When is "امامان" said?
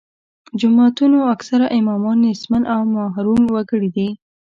1.77-2.17